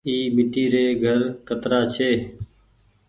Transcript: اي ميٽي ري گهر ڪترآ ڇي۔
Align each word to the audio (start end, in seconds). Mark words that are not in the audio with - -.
اي 0.07 0.15
ميٽي 0.35 0.63
ري 0.73 0.85
گهر 1.01 1.21
ڪترآ 1.47 1.79
ڇي۔ 1.93 2.11